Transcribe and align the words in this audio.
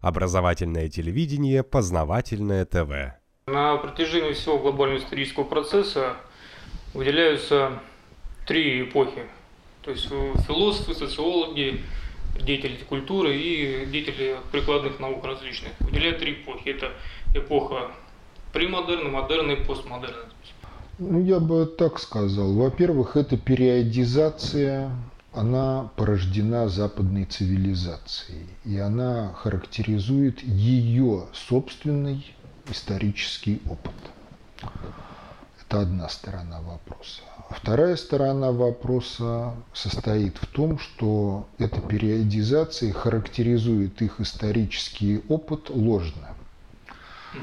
Образовательное 0.00 0.88
телевидение, 0.88 1.62
познавательное 1.62 2.64
ТВ. 2.64 3.16
На 3.46 3.76
протяжении 3.78 4.32
всего 4.32 4.58
глобального 4.58 5.00
исторического 5.00 5.44
процесса 5.44 6.16
выделяются 6.94 7.80
три 8.46 8.82
эпохи. 8.82 9.22
То 9.82 9.90
есть 9.90 10.08
философы, 10.46 10.94
социологи, 10.94 11.80
деятели 12.40 12.76
культуры 12.88 13.36
и 13.36 13.86
деятели 13.86 14.36
прикладных 14.52 15.00
наук 15.00 15.24
различных. 15.24 15.72
Выделяют 15.80 16.18
три 16.18 16.34
эпохи. 16.34 16.68
Это 16.68 16.92
эпоха 17.34 17.90
премодерна, 18.52 19.08
модерна 19.08 19.52
и 19.52 19.64
постмодерна. 19.64 20.24
Ну, 20.98 21.20
я 21.22 21.40
бы 21.40 21.66
так 21.66 21.98
сказал. 21.98 22.54
Во-первых, 22.54 23.16
это 23.16 23.36
периодизация, 23.36 24.90
она 25.32 25.90
порождена 25.96 26.68
западной 26.68 27.24
цивилизацией, 27.24 28.46
и 28.64 28.78
она 28.78 29.32
характеризует 29.34 30.42
ее 30.42 31.26
собственный 31.32 32.34
исторический 32.70 33.60
опыт. 33.68 33.94
Это 35.60 35.82
одна 35.82 36.08
сторона 36.08 36.60
вопроса. 36.60 37.20
Вторая 37.50 37.96
сторона 37.96 38.52
вопроса 38.52 39.54
состоит 39.72 40.36
в 40.38 40.46
том, 40.46 40.78
что 40.78 41.48
эта 41.58 41.80
периодизация 41.80 42.92
характеризует 42.92 44.00
их 44.02 44.20
исторический 44.20 45.22
опыт 45.28 45.70
ложно. 45.70 46.34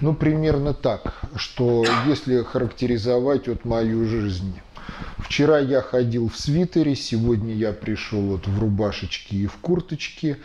Ну, 0.00 0.14
примерно 0.14 0.74
так, 0.74 1.20
что 1.36 1.84
если 2.06 2.42
характеризовать 2.42 3.48
вот 3.48 3.64
мою 3.64 4.06
жизнь, 4.06 4.54
Вчера 5.30 5.60
я 5.60 5.80
ходил 5.80 6.28
в 6.28 6.36
свитере, 6.36 6.96
сегодня 6.96 7.54
я 7.54 7.72
пришел 7.72 8.20
вот 8.20 8.48
в 8.48 8.58
рубашечке 8.58 9.36
и 9.36 9.46
в 9.46 9.58
курточке. 9.58 10.38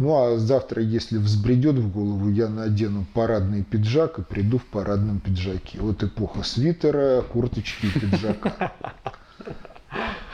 Ну 0.00 0.16
а 0.16 0.36
завтра, 0.36 0.82
если 0.82 1.18
взбредет 1.18 1.76
в 1.76 1.92
голову, 1.92 2.28
я 2.28 2.48
надену 2.48 3.06
парадный 3.14 3.62
пиджак 3.62 4.18
и 4.18 4.22
приду 4.22 4.58
в 4.58 4.64
парадном 4.64 5.20
пиджаке. 5.20 5.78
Вот 5.78 6.02
эпоха 6.02 6.42
свитера, 6.42 7.22
курточки 7.22 7.86
и 7.86 8.00
пиджака. 8.00 8.72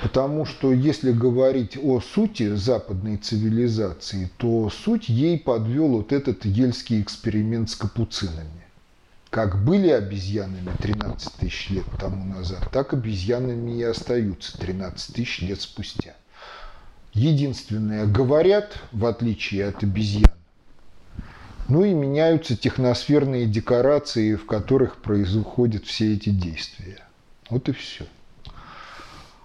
Потому 0.02 0.46
что 0.46 0.72
если 0.72 1.12
говорить 1.12 1.76
о 1.76 2.00
сути 2.00 2.54
западной 2.54 3.18
цивилизации, 3.18 4.30
то 4.38 4.70
суть 4.70 5.10
ей 5.10 5.38
подвел 5.38 5.88
вот 5.88 6.14
этот 6.14 6.46
ельский 6.46 7.02
эксперимент 7.02 7.68
с 7.68 7.76
капуцинами. 7.76 8.67
Как 9.30 9.62
были 9.62 9.88
обезьянами 9.90 10.70
13 10.78 11.34
тысяч 11.34 11.68
лет 11.68 11.84
тому 12.00 12.24
назад, 12.24 12.70
так 12.72 12.94
обезьянами 12.94 13.78
и 13.78 13.82
остаются 13.82 14.58
13 14.58 15.14
тысяч 15.14 15.42
лет 15.42 15.60
спустя. 15.60 16.14
Единственное, 17.12 18.06
говорят, 18.06 18.78
в 18.92 19.04
отличие 19.04 19.66
от 19.66 19.82
обезьян, 19.82 20.32
ну 21.68 21.84
и 21.84 21.92
меняются 21.92 22.56
техносферные 22.56 23.46
декорации, 23.46 24.34
в 24.34 24.46
которых 24.46 24.96
происходят 24.96 25.84
все 25.84 26.14
эти 26.14 26.30
действия. 26.30 26.98
Вот 27.50 27.68
и 27.68 27.72
все. 27.72 28.06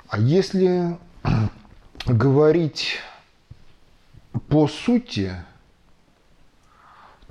А 0.08 0.18
если 0.18 0.98
говорить 2.06 3.00
по 4.48 4.68
сути, 4.70 5.34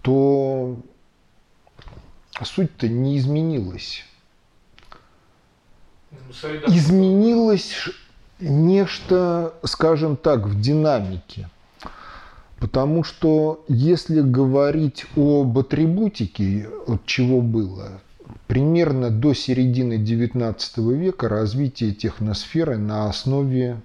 то 0.03 0.77
суть-то 2.41 2.89
не 2.89 3.19
изменилась. 3.19 4.05
Изменилось 6.67 7.89
нечто, 8.41 9.55
скажем 9.65 10.17
так, 10.17 10.47
в 10.47 10.61
динамике. 10.61 11.49
Потому 12.59 13.03
что 13.03 13.65
если 13.67 14.21
говорить 14.21 15.07
об 15.17 15.59
атрибутике, 15.59 16.69
от 16.87 17.05
чего 17.07 17.41
было, 17.41 18.01
примерно 18.47 19.11
до 19.11 19.35
середины 19.35 19.95
XIX 19.95 20.95
века 20.95 21.29
развитие 21.29 21.93
техносферы 21.93 22.79
на 22.79 23.09
основе 23.09 23.81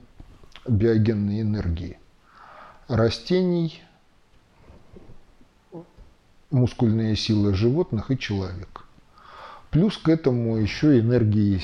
биогенной 0.68 1.42
энергии 1.42 1.98
растений, 2.88 3.82
мускульные 6.52 7.16
силы 7.16 7.54
животных 7.54 8.12
и 8.12 8.18
человек. 8.18 8.86
Плюс 9.72 9.98
к 9.98 10.10
этому 10.10 10.58
еще 10.58 11.00
энергии 11.00 11.62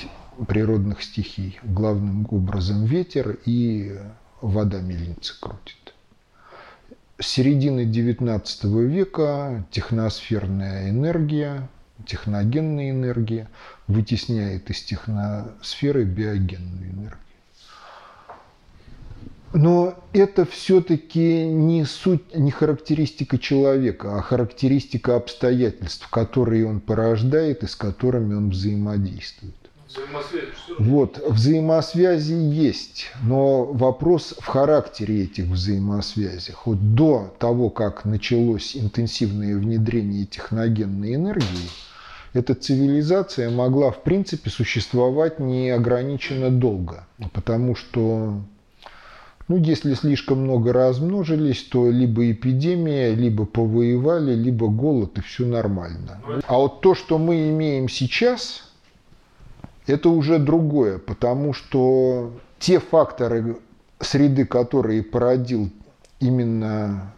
природных 0.47 1.03
стихий, 1.03 1.59
главным 1.63 2.27
образом 2.29 2.85
ветер 2.85 3.37
и 3.45 3.97
вода 4.41 4.81
мельницы 4.81 5.39
крутит. 5.39 5.93
С 7.19 7.27
середины 7.27 7.85
XIX 7.85 8.85
века 8.85 9.65
техносферная 9.71 10.89
энергия, 10.89 11.69
техногенная 12.05 12.89
энергия 12.89 13.49
вытесняет 13.87 14.69
из 14.69 14.81
техносферы 14.83 16.03
биогенную 16.03 16.89
энергию. 16.89 17.17
Но 19.53 19.93
это 20.13 20.45
все-таки 20.45 21.45
не 21.45 21.85
суть, 21.85 22.35
не 22.35 22.49
характеристика 22.49 23.37
человека, 23.37 24.17
а 24.17 24.21
характеристика 24.21 25.15
обстоятельств, 25.15 26.07
которые 26.09 26.67
он 26.67 26.79
порождает 26.79 27.63
и 27.63 27.67
с 27.67 27.75
которыми 27.75 28.33
он 28.33 28.49
взаимодействует. 28.49 29.53
Вот, 30.79 31.21
взаимосвязи 31.29 32.33
есть, 32.33 33.11
но 33.21 33.65
вопрос 33.65 34.33
в 34.39 34.47
характере 34.47 35.25
этих 35.25 35.45
взаимосвязей. 35.45 36.55
Вот 36.65 36.95
до 36.95 37.31
того, 37.37 37.69
как 37.69 38.03
началось 38.05 38.75
интенсивное 38.75 39.55
внедрение 39.55 40.25
техногенной 40.25 41.13
энергии, 41.13 41.69
эта 42.33 42.55
цивилизация 42.55 43.51
могла, 43.51 43.91
в 43.91 44.01
принципе, 44.01 44.49
существовать 44.49 45.37
неограниченно 45.37 46.49
долго, 46.49 47.05
потому 47.31 47.75
что 47.75 48.41
ну, 49.47 49.57
если 49.57 49.93
слишком 49.93 50.39
много 50.39 50.71
размножились, 50.71 51.63
то 51.63 51.89
либо 51.89 52.31
эпидемия, 52.31 53.13
либо 53.13 53.45
повоевали, 53.45 54.33
либо 54.33 54.67
голод, 54.67 55.17
и 55.17 55.21
все 55.21 55.45
нормально. 55.45 56.21
А 56.47 56.57
вот 56.57 56.81
то, 56.81 56.95
что 56.95 57.17
мы 57.17 57.49
имеем 57.49 57.89
сейчас, 57.89 58.71
это 59.85 60.09
уже 60.09 60.39
другое, 60.39 60.97
потому 60.97 61.51
что 61.51 62.31
те 62.57 62.79
факторы 62.79 63.57
среды, 63.99 64.45
которые 64.45 65.03
породил 65.03 65.69
именно 66.21 67.13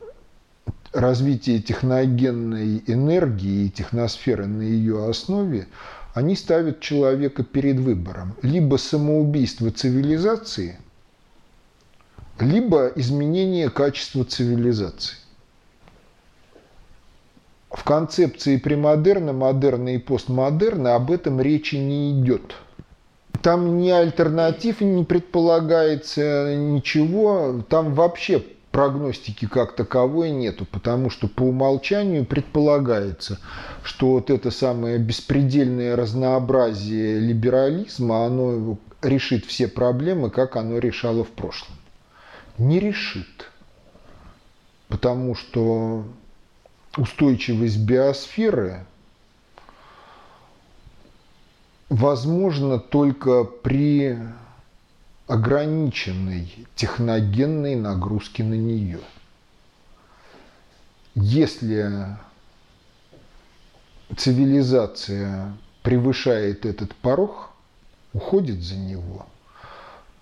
развитие 0.94 1.62
техногенной 1.62 2.81
энергии 2.88 3.66
и 3.66 3.69
техносферы 3.69 4.47
на 4.47 4.64
ее 4.64 5.08
основе, 5.08 5.68
они 6.16 6.35
ставят 6.35 6.80
человека 6.80 7.44
перед 7.44 7.80
выбором. 7.80 8.34
Либо 8.41 8.78
самоубийство 8.78 9.69
цивилизации– 9.69 10.80
либо 12.40 12.91
изменение 12.96 13.69
качества 13.69 14.25
цивилизации. 14.25 15.16
В 17.69 17.84
концепции 17.84 18.57
премодерна, 18.57 19.34
модерна 19.34 19.96
и 19.96 19.97
постмодерна 19.97 20.96
об 20.96 21.12
этом 21.12 21.41
речи 21.41 21.75
не 21.75 22.12
идет. 22.12 22.56
Там 23.41 23.78
ни 23.79 23.90
альтернатив 23.90 24.81
не 24.81 25.03
предполагается, 25.03 26.56
ничего. 26.56 27.63
Там 27.69 27.94
вообще 27.94 28.44
прогностики 28.72 29.46
как 29.46 29.75
таковой 29.75 30.31
нету, 30.31 30.66
потому 30.66 31.09
что 31.09 31.28
по 31.28 31.44
умолчанию 31.44 32.25
предполагается, 32.25 33.40
что 33.84 34.12
вот 34.12 34.29
это 34.29 34.52
самое 34.52 34.97
беспредельное 34.97 35.96
разнообразие 35.96 37.19
либерализма, 37.19 38.25
оно 38.25 38.78
решит 39.02 39.46
все 39.46 39.67
проблемы, 39.67 40.29
как 40.29 40.56
оно 40.56 40.79
решало 40.79 41.23
в 41.23 41.29
прошлом 41.29 41.75
не 42.58 42.80
решит. 42.80 43.52
Потому 44.88 45.36
что 45.36 46.06
устойчивость 46.98 47.79
биосферы 47.79 48.85
возможна 51.90 52.79
только 52.79 53.44
при 53.44 54.18
ограниченной 55.28 56.68
техногенной 56.76 57.76
нагрузке 57.76 58.44
на 58.44 58.53
нее. 58.53 59.00
Если 61.16 62.18
цивилизация 64.16 65.58
превышает 65.82 66.66
этот 66.66 66.94
порог, 66.96 67.52
уходит 68.14 68.62
за 68.62 68.76
него– 68.76 69.26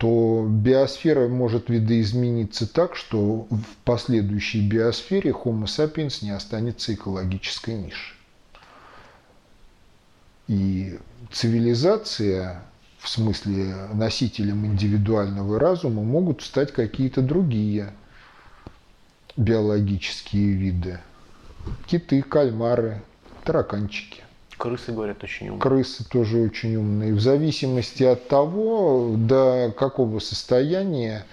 то 0.03 0.45
биосфера 0.49 1.29
может 1.29 1.69
видоизмениться 1.69 2.67
так, 2.67 2.97
что 2.97 3.47
в 3.49 3.63
последующей 3.85 4.59
биосфере 4.59 5.31
Homo 5.31 5.63
sapiens 5.63 6.17
не 6.21 6.31
останется 6.31 6.93
экологической 6.93 7.75
ниши. 7.75 8.13
И 10.49 10.99
цивилизация, 11.31 12.65
в 12.99 13.07
смысле 13.07 13.75
носителем 13.93 14.65
индивидуального 14.65 15.57
разума, 15.57 16.03
могут 16.03 16.41
стать 16.41 16.73
какие-то 16.73 17.21
другие 17.21 17.93
биологические 19.37 20.51
виды. 20.51 20.99
Киты, 21.87 22.23
кальмары, 22.23 23.01
тараканчики. 23.45 24.22
Крысы, 24.57 24.91
говорят, 24.91 25.23
очень 25.23 25.49
умные. 25.49 25.61
Крысы 25.61 26.07
тоже 26.07 26.41
очень 26.41 26.75
умные. 26.75 27.13
В 27.13 27.19
зависимости 27.19 28.03
от 28.03 28.27
того, 28.27 29.15
до 29.17 29.73
какого 29.77 30.19
состояния 30.19 31.25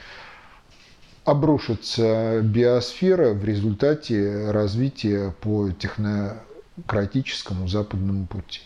обрушится 1.24 2.40
биосфера 2.42 3.32
в 3.32 3.44
результате 3.44 4.50
развития 4.50 5.34
по 5.40 5.70
технократическому 5.70 7.68
западному 7.68 8.26
пути. 8.26 8.62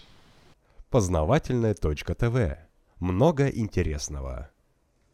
Познавательная 0.91 1.75
точка 1.75 2.15
ТВ. 2.15 2.57
Много 3.01 3.49
интересного. 3.49 4.51